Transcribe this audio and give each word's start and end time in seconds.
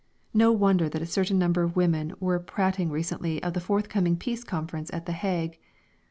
No 0.33 0.51
wonder 0.51 0.89
that 0.89 1.03
a 1.03 1.05
certain 1.05 1.37
number 1.37 1.61
of 1.61 1.75
women 1.75 2.15
were 2.19 2.39
prating 2.39 2.89
recently 2.89 3.37
of 3.43 3.53
the 3.53 3.59
forthcoming 3.59 4.17
Peace 4.17 4.43
Conference 4.43 4.89
at 4.91 5.05
The 5.05 5.11
Hague. 5.13 5.59